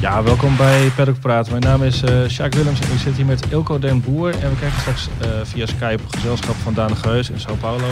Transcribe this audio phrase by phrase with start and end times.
[0.00, 1.50] Ja, welkom bij Paddock Praat.
[1.50, 4.30] Mijn naam is uh, Sjaak Willems en ik zit hier met Ilko Den Boer.
[4.30, 7.86] En we krijgen straks uh, via Skype gezelschap van Daan Geus in Sao Paulo.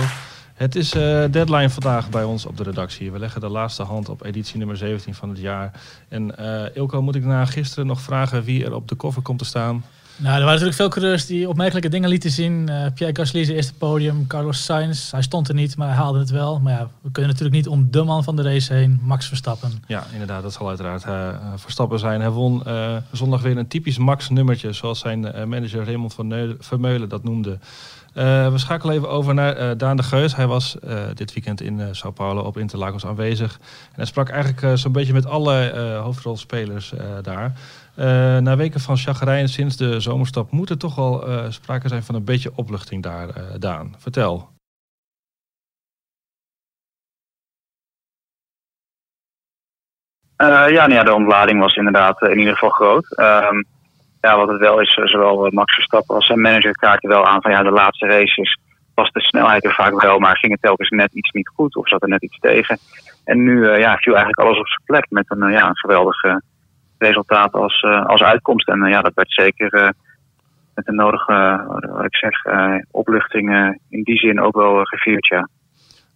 [0.55, 3.13] Het is uh, deadline vandaag bij ons op de redactie.
[3.13, 5.71] We leggen de laatste hand op editie nummer 17 van het jaar.
[6.09, 6.35] En
[6.75, 9.85] Ilko, moet ik na gisteren nog vragen wie er op de koffer komt te staan?
[10.17, 12.71] Nou, er waren natuurlijk veel coureurs die opmerkelijke dingen lieten zien.
[12.71, 16.18] Uh, Pierre Gasly zijn eerste podium, Carlos Sainz, hij stond er niet, maar hij haalde
[16.18, 16.61] het wel.
[16.61, 19.82] Maar ja, we kunnen natuurlijk niet om de man van de race heen, Max Verstappen.
[19.87, 22.21] Ja, inderdaad, dat zal uiteraard uh, Verstappen zijn.
[22.21, 27.09] Hij won uh, zondag weer een typisch Max nummertje, zoals zijn manager Raymond van Vermeulen
[27.09, 27.59] dat noemde.
[28.14, 30.36] We schakelen even over naar Daan de Geus.
[30.36, 30.77] Hij was
[31.14, 33.59] dit weekend in Sao Paulo op Interlagos aanwezig.
[33.61, 36.92] En hij sprak eigenlijk zo'n beetje met alle hoofdrolspelers
[37.23, 37.53] daar.
[38.41, 42.25] Na weken van chagrijn sinds de zomerstap moet er toch wel sprake zijn van een
[42.25, 43.95] beetje opluchting daar, Daan.
[43.98, 44.53] Vertel.
[50.37, 53.19] ja, nou ja, de ontlading was inderdaad in ieder geval groot.
[53.20, 53.48] Uh,
[54.25, 57.50] ja, wat het wel is, zowel Max Verstappen als zijn manager kaarten wel aan van
[57.50, 58.58] ja, de laatste races
[58.94, 61.89] was de snelheid er vaak wel, maar ging het telkens net iets niet goed of
[61.89, 62.78] zat er net iets tegen.
[63.25, 66.42] En nu ja, viel eigenlijk alles op zijn plek met een, ja, een geweldige
[66.98, 68.69] resultaat als, uh, als uitkomst.
[68.69, 69.89] En uh, ja, dat werd zeker uh,
[70.75, 72.45] met de nodige, wat ik zeg,
[72.91, 75.48] opluchting in die zin ook wel gevierd, ja.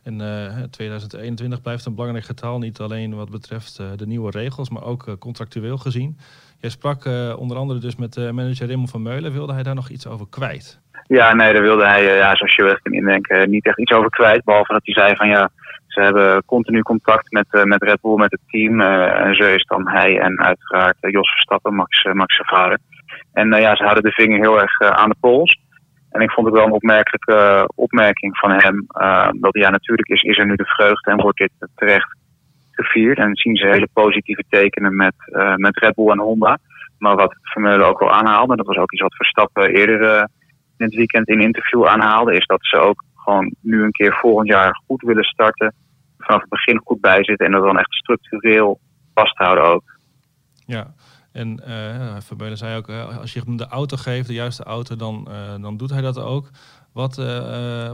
[0.08, 5.16] En 2021 blijft een belangrijk getal, niet alleen wat betreft de nieuwe regels, maar ook
[5.18, 6.18] contractueel gezien.
[6.60, 7.04] Jij sprak
[7.36, 9.32] onder andere dus met manager Raymond van Meulen.
[9.32, 10.80] Wilde hij daar nog iets over kwijt?
[11.06, 14.10] Ja, nee, daar wilde hij, ja, zoals je wel kan indenken, niet echt iets over
[14.10, 14.44] kwijt.
[14.44, 15.50] Behalve dat hij zei van ja,
[15.86, 18.80] ze hebben continu contact met, met Red Bull, met het team.
[18.80, 22.40] En zo is dan hij en uiteraard Jos Verstappen, Max, Max.
[23.32, 25.60] En ja, ze houden de vinger heel erg aan de pols.
[26.18, 28.86] En ik vond het wel een opmerkelijke opmerking van hem.
[29.40, 32.16] dat ja, natuurlijk is, is er nu de vreugde en wordt dit terecht
[32.70, 33.18] gevierd.
[33.18, 35.14] En zien ze hele positieve tekenen met,
[35.56, 36.58] met Red Bull en Honda.
[36.98, 40.28] Maar wat Vermeulen ook wel aanhaalde, dat was ook iets wat Verstappen eerder
[40.76, 44.48] in het weekend in interview aanhaalde, is dat ze ook gewoon nu een keer volgend
[44.48, 45.74] jaar goed willen starten.
[46.18, 48.80] Vanaf het begin goed bij zitten en dat dan echt structureel
[49.14, 49.82] vasthouden ook.
[50.66, 50.86] Ja,
[51.38, 51.60] en
[52.40, 55.62] uh, zei ook, uh, als je hem de auto geeft, de juiste auto, dan, uh,
[55.62, 56.46] dan doet hij dat ook.
[56.92, 57.16] Wat,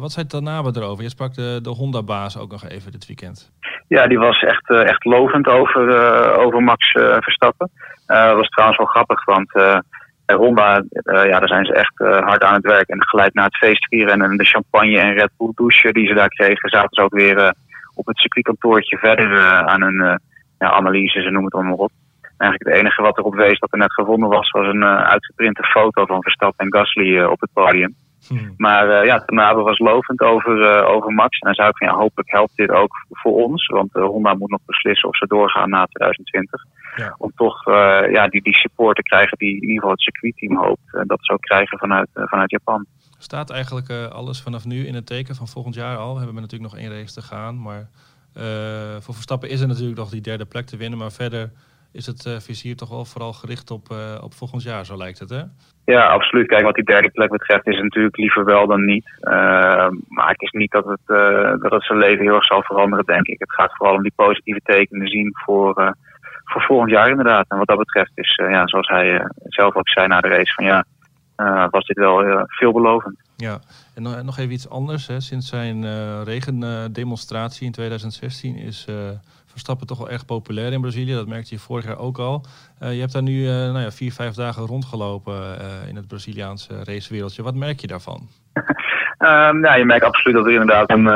[0.01, 1.03] wat zei Tanabe erover?
[1.03, 3.53] Je sprak de, de Honda-baas ook nog even dit weekend.
[3.89, 5.83] Ja, die was echt, echt lovend over,
[6.37, 6.91] over Max
[7.21, 7.71] Verstappen.
[8.07, 9.53] dat was trouwens wel grappig, want
[10.27, 12.89] bij Honda, ja, daar zijn ze echt hard aan het werk.
[12.89, 16.29] En gelijk na het feestvieren en de champagne en Red Bull douche die ze daar
[16.29, 17.55] kregen, zaten ze ook weer
[17.95, 20.21] op het circuitkantoortje verder aan hun
[20.59, 21.91] ja, analyse, ze noemen het allemaal op.
[22.45, 26.07] Eigenlijk het enige wat erop wees dat er net gevonden was, was een uitgeprinte foto
[26.07, 27.95] van Verstappen en Gasly op het podium.
[28.29, 28.55] Hmm.
[28.57, 31.39] Maar uh, ja, Tanabe was lovend over, over Max.
[31.39, 33.67] En dan zou ik van ja, hopelijk helpt dit ook voor ons.
[33.67, 36.65] Want Honda moet nog beslissen of ze doorgaan na 2020.
[36.97, 37.15] Ja.
[37.19, 37.65] Om toch
[38.11, 40.95] ja, die, die support te krijgen die in ieder geval het circuitteam hoopt.
[40.95, 42.87] En dat ze ook krijgen vanuit, vanuit Japan.
[43.19, 46.13] Staat eigenlijk alles vanaf nu in het teken van volgend jaar al?
[46.13, 47.63] We hebben natuurlijk nog één race te gaan.
[47.63, 47.89] Maar
[49.01, 50.99] voor Verstappen is er natuurlijk nog die derde plek te winnen.
[50.99, 51.51] Maar verder
[51.95, 55.19] is het uh, vizier toch wel vooral gericht op, uh, op volgend jaar, zo lijkt
[55.19, 55.43] het, hè?
[55.85, 56.47] Ja, absoluut.
[56.47, 59.07] Kijk, wat die derde plek betreft is het natuurlijk liever wel dan niet.
[59.21, 59.33] Uh,
[60.09, 61.07] maar het is niet dat het,
[61.61, 63.39] dat het zijn leven heel erg zal veranderen, denk ik.
[63.39, 65.97] Het gaat vooral om die positieve tekenen zien voor,
[66.45, 67.45] voor volgend jaar inderdaad.
[67.49, 70.65] En wat dat betreft is, ja, zoals hij zelf ook zei na de race, van
[70.65, 70.85] ja,
[71.71, 73.21] was dit wel veelbelovend.
[73.37, 73.59] Ja,
[73.95, 75.07] en nog even iets anders.
[75.07, 75.21] Hè.
[75.21, 75.85] Sinds zijn
[76.25, 78.87] regendemonstratie in 2016 is
[79.55, 81.15] Verstappen toch wel erg populair in Brazilië.
[81.15, 82.45] Dat merkte je vorig jaar ook al.
[82.83, 86.09] Uh, je hebt daar nu uh, nou ja, vier, vijf dagen rondgelopen uh, in het
[86.09, 87.43] Braziliaanse racewereldje.
[87.43, 88.21] Wat merk je daarvan?
[89.19, 91.07] um, ja, je merkt absoluut dat er inderdaad een,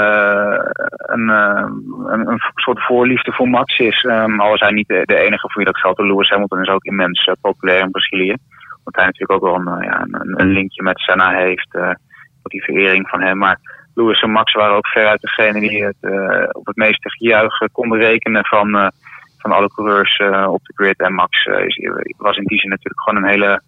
[1.15, 4.05] een, een, een, soort voorliefde voor Max is.
[4.05, 6.01] Um, al is hij niet de, enige voor wie dat geldt.
[6.01, 8.37] Lewis Hamilton is ook immens populair in Brazilië.
[8.85, 11.71] Want hij natuurlijk ook wel een, ja, een, een linkje met Senna heeft.
[12.43, 13.39] tot die verering van hem.
[13.39, 17.59] Maar Lewis en Max waren ook veruit degene die het uh, op het meeste gejuich
[17.73, 18.89] konden rekenen van, uh,
[19.39, 21.01] van alle coureurs uh, op de grid.
[21.01, 23.63] En Max is, was in die zin natuurlijk gewoon een hele,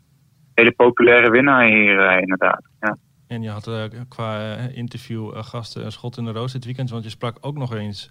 [0.54, 2.62] hele populaire winnaar hier inderdaad.
[2.80, 2.96] Ja.
[3.28, 3.70] En je had
[4.08, 7.74] qua interview gasten een schot in de roos dit weekend, want je sprak ook nog
[7.74, 8.10] eens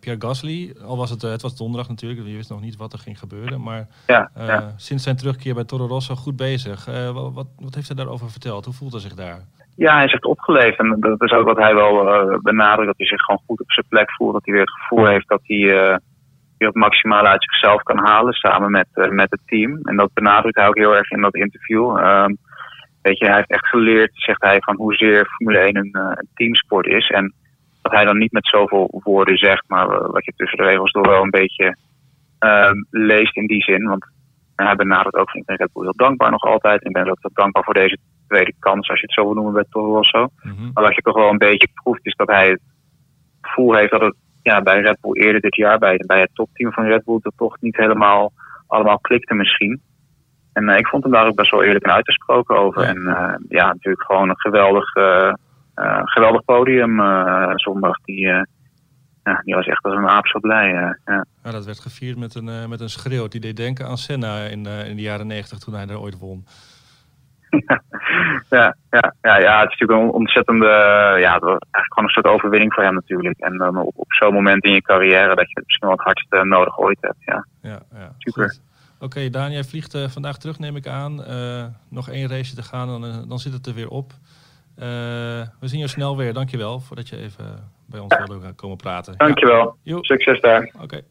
[0.00, 0.74] Pierre Gasly.
[0.82, 3.62] Al was het, het was donderdag natuurlijk, je wist nog niet wat er ging gebeuren.
[3.62, 4.74] Maar ja, ja.
[4.76, 6.84] sinds zijn terugkeer bij Toro Rosso goed bezig.
[7.12, 8.64] wat, wat heeft hij daarover verteld?
[8.64, 9.44] Hoe voelt hij zich daar?
[9.76, 10.78] Ja, hij echt opgeleefd.
[10.78, 12.86] En dat is ook wat hij wel uh, benadrukt.
[12.86, 14.32] Dat hij zich gewoon goed op zijn plek voelt.
[14.32, 15.96] Dat hij weer het gevoel heeft dat hij uh,
[16.58, 18.32] weer het maximale uit zichzelf kan halen.
[18.32, 19.78] Samen met, uh, met het team.
[19.82, 21.98] En dat benadrukt hij ook heel erg in dat interview.
[21.98, 22.36] Um,
[23.02, 27.08] weet je, hij heeft echt geleerd, zegt hij, van hoezeer Formule 1 een, teamsport is.
[27.08, 27.34] En
[27.82, 31.08] dat hij dan niet met zoveel woorden zegt, maar wat je tussen de regels door
[31.08, 31.76] wel een beetje
[32.38, 33.88] ehm, leest in die zin.
[33.88, 34.06] Want
[34.56, 36.82] hij benadert ook van ik ben heel dankbaar nog altijd.
[36.82, 39.52] En ik ben ook dankbaar voor deze tweede kans, als je het zo wil noemen
[39.52, 40.28] bij Toro Rosso.
[40.42, 42.60] Mm Maar wat je toch wel een beetje proeft, is dat hij het
[43.40, 46.72] gevoel heeft dat het ja, bij Red Bull eerder dit jaar, bij, bij het topteam
[46.72, 48.32] van Red Bull, dat toch niet helemaal
[48.66, 49.80] allemaal klikte misschien.
[50.52, 52.82] En uh, ik vond hem daar ook best wel eerlijk en uitgesproken over.
[52.82, 55.32] En uh, ja, natuurlijk gewoon een geweldig, uh,
[56.04, 57.00] geweldig podium
[57.54, 58.00] zondag.
[58.04, 58.26] Die,
[59.22, 60.68] ja, die was echt als een aap zo blij.
[60.68, 60.98] ja.
[61.42, 61.50] ja.
[61.50, 63.28] dat werd gevierd met een, met een schreeuw.
[63.28, 66.44] Die deed denken aan Senna in, in de jaren negentig toen hij er ooit won.
[68.56, 70.66] ja, ja, ja, ja, het is natuurlijk een ontzettende,
[71.20, 73.38] ja, het was eigenlijk gewoon een soort overwinning voor hem natuurlijk.
[73.38, 76.06] En dan op, op zo'n moment in je carrière dat je het misschien wel het
[76.06, 77.16] hardst nodig ooit hebt.
[77.18, 78.12] Ja, ja, ja.
[78.18, 78.56] super.
[78.96, 81.20] Oké, okay, Daan, jij vliegt uh, vandaag terug, neem ik aan.
[81.28, 84.12] Uh, nog één race te gaan, dan, uh, dan zit het er weer op.
[85.60, 86.32] we zien je snel weer.
[86.32, 88.24] Dankjewel voordat je even bij ons ja.
[88.24, 89.14] wilde komen praten.
[89.16, 89.76] Dankjewel.
[89.82, 89.98] Ja.
[90.00, 90.70] Succes daar.
[90.74, 90.84] Oké.
[90.84, 91.02] Okay.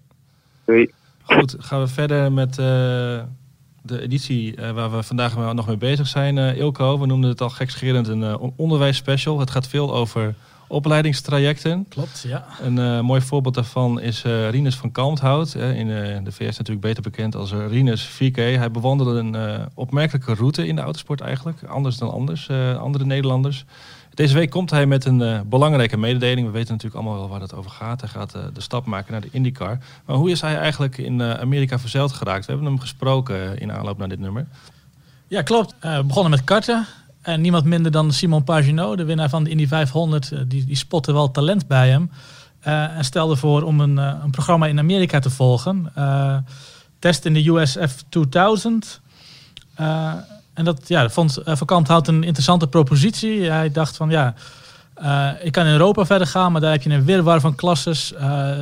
[0.65, 0.93] Doei.
[1.23, 2.57] Goed, gaan we verder met
[3.85, 6.99] de editie waar we vandaag nog mee bezig zijn, Ilko.
[6.99, 9.39] We noemden het al gekscherend een onderwijsspecial.
[9.39, 10.35] Het gaat veel over
[10.67, 11.85] opleidingstrajecten.
[11.89, 12.45] Klopt, ja.
[12.61, 15.55] Een uh, mooi voorbeeld daarvan is uh, Rinus van Kalmthout.
[15.55, 18.35] in uh, de VS natuurlijk beter bekend als Rinus 4K.
[18.35, 21.63] Hij bewandelde een opmerkelijke route in de autosport eigenlijk.
[21.63, 22.49] Anders dan anders,
[22.79, 23.65] andere Nederlanders.
[24.15, 26.47] Deze week komt hij met een belangrijke mededeling.
[26.47, 28.01] We weten natuurlijk allemaal wel waar het over gaat.
[28.01, 29.77] Hij gaat de stap maken naar de IndyCar.
[30.05, 32.45] Maar hoe is hij eigenlijk in Amerika verzeild geraakt?
[32.45, 34.47] We hebben hem gesproken in aanloop naar dit nummer.
[35.27, 35.75] Ja, klopt.
[35.79, 36.85] we begonnen met karten.
[37.21, 40.75] En niemand minder dan Simon Pagenaud, de winnaar van de Indy 500, eh, die, die
[40.75, 42.11] spotte wel talent bij hem.
[42.59, 45.93] En stelde voor om een, een programma in Amerika te volgen.
[46.99, 49.01] Test in de USF 2000.
[50.55, 53.41] En dat ja, vond Van Kamphout een interessante propositie.
[53.41, 54.33] Hij dacht van ja,
[55.41, 58.13] ik kan in Europa verder gaan, maar daar heb je een wirwar van klasses.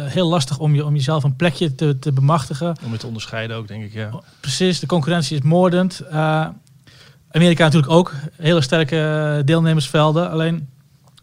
[0.05, 2.75] heel lastig om, je, om jezelf een plekje te, te bemachtigen.
[2.85, 4.09] Om je te onderscheiden ook, denk ik, ja.
[4.39, 6.01] Precies, de concurrentie is moordend.
[7.33, 8.99] Amerika natuurlijk ook hele sterke
[9.37, 10.31] eh, deelnemersvelden.
[10.31, 10.69] Alleen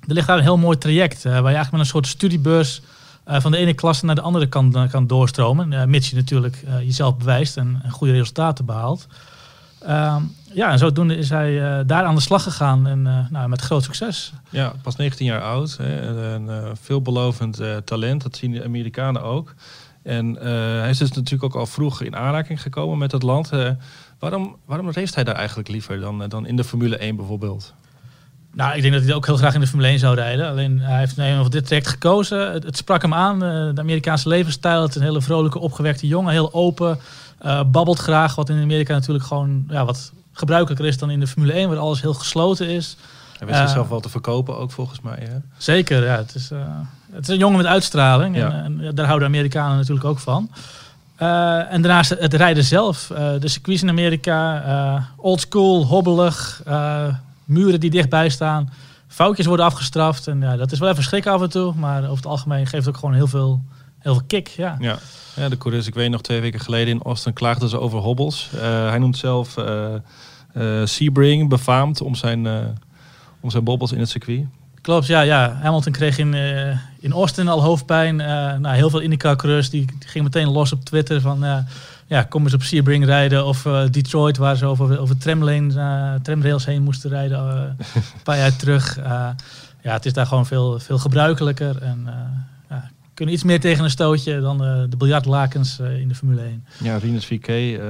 [0.07, 2.83] er ligt daar een heel mooi traject waar je eigenlijk met een soort studiebeurs
[3.25, 5.91] van de ene klasse naar de andere kan, kan doorstromen.
[5.91, 9.07] Mits je natuurlijk jezelf bewijst en, en, goede resultaten behaalt.
[9.83, 10.23] Ehm,
[10.53, 14.33] ja, en zodoende is hij daar aan de slag gegaan en nou, met groot succes.
[14.51, 15.77] Ja, pas 19 jaar oud.
[15.77, 19.55] Hè, een veelbelovend talent, dat zien de Amerikanen ook.
[20.03, 20.35] En
[20.81, 23.51] hij is dus natuurlijk ook al vroeg in aanraking gekomen met het land.
[24.21, 27.75] Waarom, waarom race hij daar eigenlijk liever dan, eh, dan in de Formule 1 bijvoorbeeld?
[28.53, 30.49] Nou, ik denk dat hij ook heel graag in de Formule 1 zou rijden.
[30.49, 32.53] Alleen hij heeft nee, dit traject gekozen.
[32.53, 34.83] Het, sprak hem aan, eh, de Amerikaanse levensstijl.
[34.83, 36.99] Het is een hele vrolijke, opgewekte jongen, heel open.
[37.43, 41.27] Uh, babbelt graag, wat in Amerika natuurlijk gewoon ja, wat gebruikelijker is dan in de
[41.27, 42.97] Formule 1, waar alles heel gesloten is.
[43.39, 45.19] Hij wist zichzelf wel te verkopen ook volgens mij.
[45.31, 45.37] Hè?
[45.57, 46.17] Zeker, ja.
[46.17, 46.51] Het is,
[47.13, 48.37] het is een jongen met uitstraling.
[48.37, 50.51] En, en, daar houden de Amerikanen natuurlijk ook van.
[51.23, 53.11] Uh, en daarnaast het rijden zelf.
[53.13, 56.63] Uh, de circuits in Amerika, uh, old school, hobbelig,
[57.45, 58.73] muren die dichtbij staan.
[59.09, 60.27] Foutjes worden afgestraft.
[60.27, 61.75] En ja, dat is wel even schrik af en toe.
[61.75, 63.63] Maar over het algemeen geeft het ook gewoon heel veel,
[64.01, 64.49] heel veel kick.
[64.49, 64.77] Ja.
[64.81, 64.99] Ja.
[65.37, 68.49] ja, de coureurs, ik weet nog twee weken geleden in Austin klaagden ze over hobbels.
[68.61, 69.55] hij noemt zelf
[70.85, 72.47] Sebring befaamd om zijn,
[73.41, 74.47] om zijn bobbels in het circuit.
[74.81, 75.59] Klopt, ja, ja.
[75.63, 78.19] Hamilton kreeg in, uh, in Austin al hoofdpijn.
[78.19, 78.27] Uh,
[78.57, 81.45] nou, heel veel IndyCar-coureurs die, die gingen meteen los op Twitter van...
[81.45, 81.57] Uh,
[82.07, 83.47] ja, kom eens op Sebring rijden.
[83.47, 87.39] Of Detroit, waar ze over, over tramlane, tramrails heen moesten rijden.
[87.39, 88.99] een paar jaar terug.
[89.83, 91.83] ja, het is daar gewoon veel, veel gebruikelijker.
[91.83, 92.09] En
[93.21, 96.65] kunnen iets meer tegen een stootje dan uh, de biljartlakens uh, in de Formule 1.
[96.83, 97.49] Ja, Rinus 4K.
[97.49, 97.81] Uh,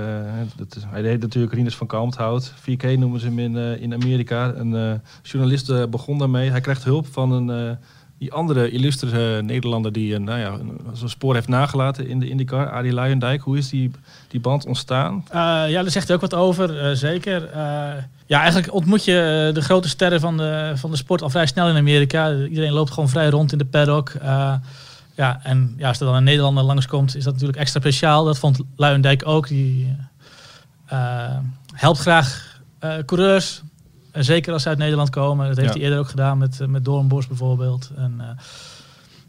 [0.56, 2.52] dat is, hij heet natuurlijk Rinus van Kalmthout.
[2.60, 4.52] 4K noemen ze hem in, in Amerika.
[4.56, 6.50] Een journalist begon daarmee.
[6.50, 7.78] Hij krijgt hulp van een,
[8.18, 10.58] die andere illustere Nederlander die nou ja,
[10.92, 12.70] zo'n spoor heeft nagelaten in de IndyCar.
[12.70, 13.42] Arie Luijendijk.
[13.42, 13.90] Hoe is die,
[14.28, 15.24] die band ontstaan?
[15.32, 16.96] ja, daar zegt hij ook wat over.
[16.96, 17.48] zeker.
[18.26, 21.68] ja, eigenlijk ontmoet je de grote sterren van de, van de sport al vrij snel
[21.68, 22.34] in Amerika.
[22.34, 24.12] Iedereen loopt gewoon vrij rond in de paddock.
[25.14, 28.24] Ja, en ja, als er dan een Nederlander langskomt, is dat natuurlijk extra speciaal.
[28.24, 29.48] Dat vond Luijendijk ook.
[29.48, 29.96] Die
[30.92, 31.36] uh,
[31.72, 33.62] helpt graag uh, coureurs.
[34.12, 35.48] En zeker als ze uit Nederland komen.
[35.48, 37.90] Dat heeft hij eerder ook gedaan met, met Doornbos bijvoorbeeld.
[37.96, 38.24] En, uh,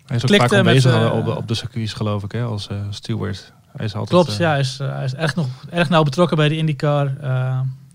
[0.05, 3.53] hij is ook vaak aanwezig op, op de circuits, geloof ik, hè, als steward.
[3.77, 4.49] Hij is altijd, Klopt, ja.
[4.49, 7.13] Hij is, hij is erg, nog, erg nauw betrokken bij de IndyCar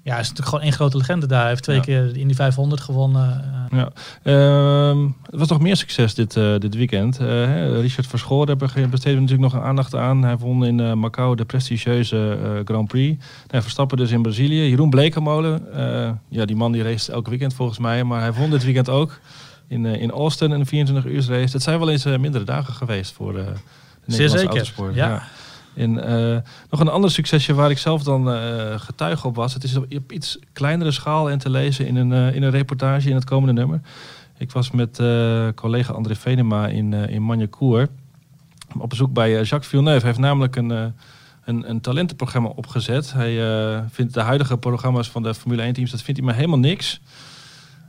[0.07, 1.41] ja, hij is natuurlijk gewoon één grote legende daar.
[1.41, 3.45] Hij heeft twee keer in die 500 gewonnen.
[3.71, 3.79] Eh.
[3.79, 3.91] Ja.
[4.23, 7.21] Uh, het was nog meer succes dit, uh, dit weekend.
[7.21, 10.23] Uh, Richard Verschoor besteedde natuurlijk nog een aandacht aan.
[10.23, 13.25] Hij won in Macau de prestigieuze Grand Prix.
[13.47, 14.69] Hij Verstappen dus in Brazilië.
[14.69, 15.63] Jeroen Blekemolen,
[16.29, 18.05] ja, die man die race elke weekend volgens mij.
[18.05, 19.21] Maar hij won dit weekend ook.
[19.69, 21.53] in, in Austin, een 24 uur race.
[21.53, 23.45] Dat zijn wel eens mindere dagen geweest voor de
[24.05, 24.95] Nederlandse zeker, autosport.
[24.95, 25.23] ja.
[25.77, 25.93] En
[26.71, 28.29] nog een ander succesje waar ik zelf dan
[28.81, 29.55] getuige op was.
[29.55, 33.15] Het is op iets kleinere schaal en te lezen in een, in een reportage in
[33.15, 33.81] het komende nummer.
[34.39, 35.03] Ik was met
[35.55, 37.91] collega André Venema in, in Magnecourt
[38.79, 39.99] op bezoek bij Jacques Villeneuve.
[39.99, 40.95] Hij heeft namelijk een
[41.47, 43.13] een, een talentenprogramma opgezet.
[43.13, 46.39] Hij uh, vindt de huidige programma's van de Formule 1 teams, dat vindt hij maar
[46.39, 47.01] helemaal niks.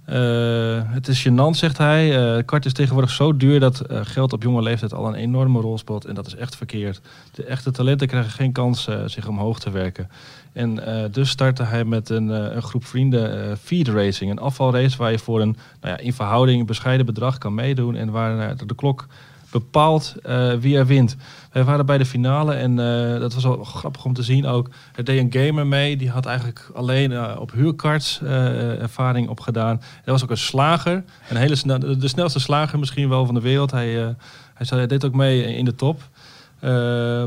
[0.10, 2.36] Uh, het is gênant, zegt hij.
[2.38, 5.78] Uh, kart is tegenwoordig zo duur dat geld op jonge leeftijd al een enorme rol
[5.78, 6.06] speelt.
[6.06, 7.02] En dat is echt verkeerd.
[7.32, 10.10] De echte talenten krijgen geen kans zich omhoog te werken.
[10.54, 10.80] En
[11.12, 14.32] dus startte hij met een, een groep vrienden feed racing.
[14.32, 17.96] Een afvalrace waar je voor een nou ja, in verhouding bescheiden bedrag kan meedoen.
[17.96, 19.08] En waar de klok
[19.52, 20.16] bepaalt
[20.60, 21.16] wie er wint.
[21.52, 24.70] Wij waren bij de finale en uh, dat was wel grappig om te zien ook.
[24.96, 29.82] Er deed een gamer mee, die had eigenlijk alleen uh, op huurkarts ervaring opgedaan.
[30.06, 33.72] Er was ook een slager, een hele de snelste slager misschien wel van de wereld.
[33.72, 34.16] Hij,
[34.54, 36.02] hij deed ook mee in de top.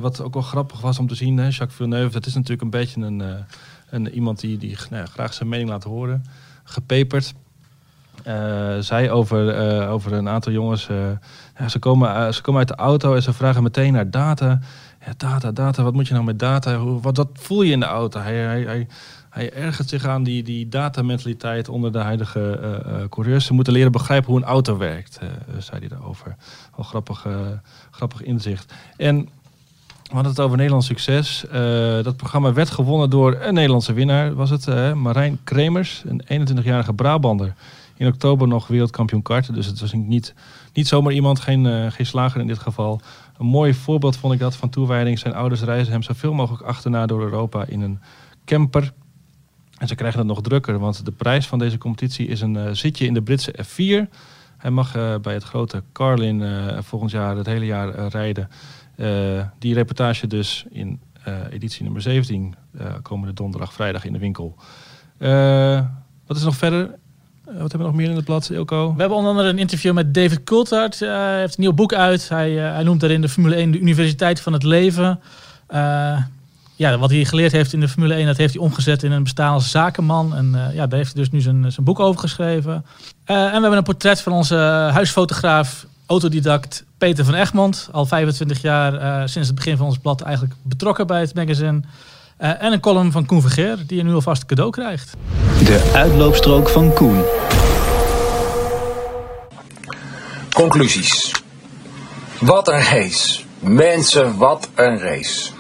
[0.03, 2.71] wat ook wel grappig was om te zien, hè, Jacques Villeneuve, dat is natuurlijk een
[2.71, 3.23] beetje een,
[3.91, 6.25] een iemand die, die nou, graag zijn mening laat horen.
[6.65, 7.35] Gepeperd.
[8.27, 10.89] Uh, zei over, uh, over een aantal jongens.
[10.89, 10.97] Uh,
[11.59, 14.61] ja, ze, komen, ze komen uit de auto en ze vragen meteen naar data.
[15.07, 16.77] Ja, data, data, wat moet je nou met data?
[16.77, 18.21] Hoe, wat, wat voel je in de auto?
[18.21, 18.87] Hij, hij, hij,
[19.31, 23.45] hij ergert zich aan die, die datamentaliteit onder de huidige coureurs.
[23.45, 25.19] Ze moeten leren begrijpen hoe een auto werkt,
[25.59, 26.37] zei hij daarover.
[26.71, 27.27] Al grappig,
[27.91, 28.73] grappig inzicht.
[28.97, 29.29] En
[30.03, 31.45] we hadden het over Nederlands succes.
[32.03, 37.55] dat programma werd gewonnen door een Nederlandse winnaar, was het, Marijn Kremers, een 21-jarige Brabander
[38.01, 39.55] in oktober nog wereldkampioen karten.
[39.55, 40.35] Dus het was niet,
[40.73, 43.01] niet zomaar iemand, geen, uh, geen slager in dit geval.
[43.39, 45.19] Een mooi voorbeeld vond ik dat van toewijding.
[45.19, 48.01] Zijn ouders reizen hem zoveel mogelijk achterna door Europa in een
[48.45, 48.93] camper.
[49.79, 52.71] En ze krijgen het nog drukker, want de prijs van deze competitie is een uh,
[52.71, 54.11] zitje in de Britse F4.
[54.57, 56.43] Hij mag uh, bij het grote Carlin
[56.83, 58.49] volgend jaar het hele jaar rijden.
[59.59, 61.01] die reportage dus in
[61.51, 62.55] editie nummer 17,
[63.03, 64.57] komende donderdag, vrijdag in de winkel.
[66.27, 66.99] wat is nog verder?
[67.51, 68.93] Eh, wat hebben we nog meer in het blad, Ilko?
[68.95, 71.01] We hebben onder andere een interview met David Coulthard.
[71.01, 72.29] Uh, hij heeft een nieuw boek uit.
[72.29, 75.21] Hij, uh, hij noemt daarin de Formule 1 de Universiteit van het Leven.
[75.71, 76.19] Uh,
[76.77, 79.23] ja, wat hij geleerd heeft in de Formule 1, dat heeft hij omgezet in een
[79.23, 80.35] bestaan als zakenman.
[80.37, 82.85] En ja, daar heeft hij dus nu zijn, zijn boek over geschreven.
[83.25, 84.57] en we hebben een portret van onze
[84.93, 87.89] huisfotograaf, autodidact Peter van Egmond.
[87.93, 91.81] Al 25 jaar sinds het begin van ons blad eigenlijk betrokken bij het magazine.
[92.41, 95.17] Uh, en een column van Koen Vergeer, die je nu alvast cadeau krijgt.
[95.65, 97.40] De uitloopstrook van Koen.
[100.61, 101.33] Conclusies.
[102.41, 103.43] Wat een race.
[103.59, 105.51] Mensen, wat een race.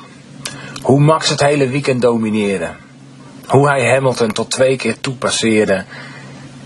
[0.83, 2.71] Hoe Max het hele weekend domineerde.
[3.47, 5.85] Hoe hij Hamilton tot twee keer toepasseerde.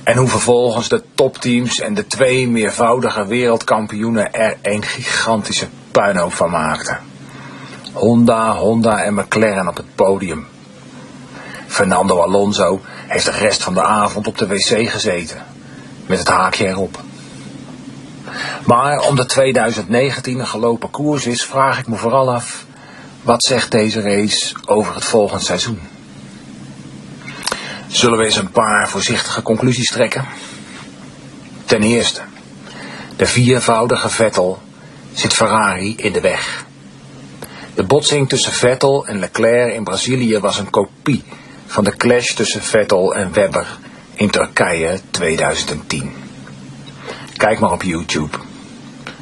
[0.02, 6.50] En hoe vervolgens de topteams en de twee meervoudige wereldkampioenen er een gigantische puinhoop van
[6.50, 6.98] maakten.
[7.92, 10.46] Honda, Honda en McLaren op het podium.
[11.66, 15.44] Fernando Alonso heeft de rest van de avond op de wc gezeten.
[16.06, 17.02] Met het haakje erop.
[18.64, 22.64] Maar omdat 2019 een gelopen koers is, vraag ik me vooral af...
[23.22, 25.80] wat zegt deze race over het volgend seizoen?
[27.88, 30.24] Zullen we eens een paar voorzichtige conclusies trekken?
[31.64, 32.20] Ten eerste,
[33.16, 34.62] de viervoudige Vettel
[35.12, 36.64] zit Ferrari in de weg.
[37.74, 41.24] De botsing tussen Vettel en Leclerc in Brazilië was een kopie
[41.66, 43.66] van de clash tussen Vettel en Webber
[44.14, 46.23] in Turkije 2010.
[47.44, 48.38] Kijk maar op YouTube.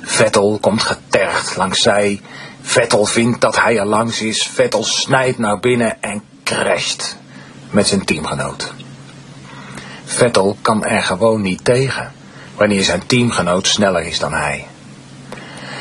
[0.01, 2.21] Vettel komt getergd langs zij.
[2.61, 4.43] Vettel vindt dat hij er langs is.
[4.43, 7.17] Vettel snijdt naar binnen en crasht
[7.71, 8.73] met zijn teamgenoot.
[10.05, 12.13] Vettel kan er gewoon niet tegen
[12.57, 14.67] wanneer zijn teamgenoot sneller is dan hij.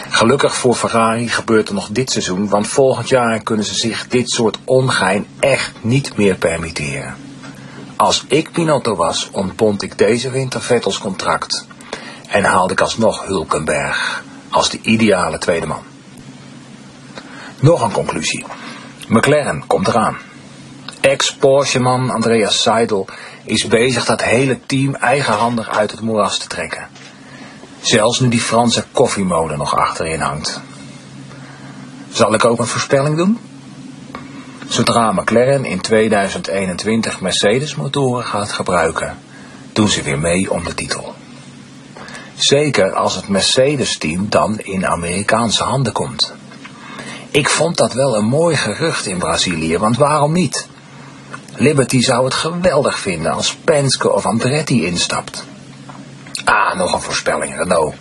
[0.09, 4.29] Gelukkig voor Ferrari gebeurt er nog dit seizoen, want volgend jaar kunnen ze zich dit
[4.29, 7.15] soort ongein echt niet meer permitteren.
[7.95, 11.69] Als ik Pinotto was, ontbond ik deze winter Vettels contract
[12.31, 15.83] en haalde ik alsnog Hulkenberg als de ideale tweede man.
[17.59, 18.45] Nog een conclusie.
[19.07, 20.17] McLaren komt eraan.
[21.01, 23.07] Ex-Porsche-man Andreas Seidel
[23.43, 26.87] is bezig dat hele team eigenhandig uit het moeras te trekken.
[27.81, 30.61] Zelfs nu die Franse koffiemolen nog achterin hangt.
[32.11, 33.39] Zal ik ook een voorspelling doen?
[34.67, 39.17] Zodra McLaren in 2021 Mercedes motoren gaat gebruiken,
[39.73, 41.13] doen ze weer mee om de titel.
[42.41, 46.33] Zeker als het Mercedes-team dan in Amerikaanse handen komt.
[47.31, 50.67] Ik vond dat wel een mooi gerucht in Brazilië, want waarom niet?
[51.55, 55.43] Liberty zou het geweldig vinden als Penske of Andretti instapt.
[56.43, 57.57] Ah, nog een voorspelling.
[57.57, 57.95] Renault.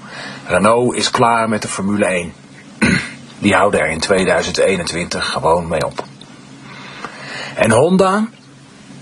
[0.47, 2.33] Renault is klaar met de Formule 1.
[3.39, 6.05] Die houden er in 2021 gewoon mee op.
[7.55, 8.29] En Honda?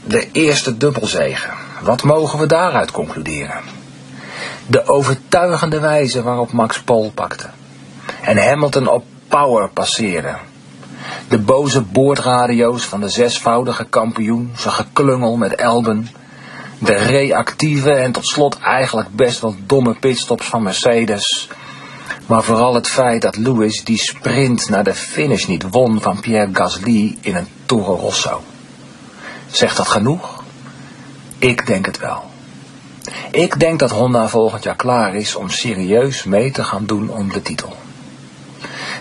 [0.04, 1.54] De eerste dubbelzegen.
[1.80, 3.77] Wat mogen we daaruit concluderen?
[4.70, 7.46] De overtuigende wijze waarop Max Pol pakte.
[8.22, 10.36] En Hamilton op power passeerde.
[11.28, 16.08] De boze boordradio's van de zesvoudige kampioen, zijn geklungel met Elben.
[16.78, 21.48] De reactieve en tot slot eigenlijk best wel domme pitstops van Mercedes.
[22.26, 26.50] Maar vooral het feit dat Lewis die sprint naar de finish niet won van Pierre
[26.52, 28.42] Gasly in een Toro Rosso.
[29.50, 30.42] Zegt dat genoeg?
[31.38, 32.27] Ik denk het wel.
[33.30, 37.32] Ik denk dat Honda volgend jaar klaar is om serieus mee te gaan doen om
[37.32, 37.76] de titel.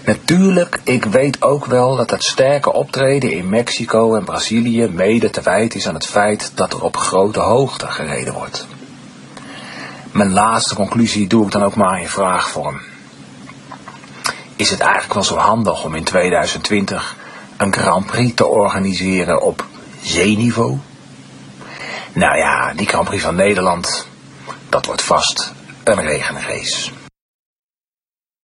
[0.06, 5.42] Natuurlijk, ik weet ook wel dat het sterke optreden in Mexico en Brazilië mede te
[5.42, 8.68] wijten is aan het feit dat er op grote hoogte gereden wordt.
[10.12, 12.80] Mijn laatste conclusie doe ik dan ook maar in vraagvorm.
[14.56, 17.16] Is het eigenlijk wel zo handig om in 2020
[17.58, 19.66] een Grand Prix te organiseren op
[20.02, 20.78] zeeniveau?
[22.18, 24.08] Nou ja, die Grand Prix van Nederland,
[24.70, 26.92] dat wordt vast een regenrace.